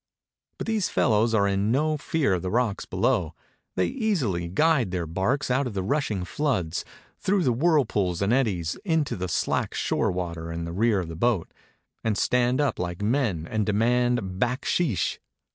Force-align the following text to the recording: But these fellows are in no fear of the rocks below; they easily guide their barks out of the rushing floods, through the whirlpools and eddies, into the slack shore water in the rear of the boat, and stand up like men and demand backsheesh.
But 0.57 0.65
these 0.65 0.89
fellows 0.89 1.35
are 1.35 1.47
in 1.47 1.71
no 1.71 1.95
fear 1.95 2.33
of 2.33 2.41
the 2.41 2.49
rocks 2.49 2.85
below; 2.85 3.35
they 3.75 3.85
easily 3.85 4.47
guide 4.47 4.89
their 4.89 5.05
barks 5.05 5.51
out 5.51 5.67
of 5.67 5.75
the 5.75 5.83
rushing 5.83 6.25
floods, 6.25 6.83
through 7.19 7.43
the 7.43 7.53
whirlpools 7.53 8.19
and 8.19 8.33
eddies, 8.33 8.79
into 8.83 9.15
the 9.15 9.27
slack 9.27 9.75
shore 9.75 10.09
water 10.11 10.51
in 10.51 10.65
the 10.65 10.73
rear 10.73 10.99
of 11.01 11.07
the 11.07 11.15
boat, 11.15 11.53
and 12.03 12.17
stand 12.17 12.59
up 12.59 12.79
like 12.79 13.03
men 13.03 13.45
and 13.47 13.63
demand 13.67 14.39
backsheesh. 14.39 15.19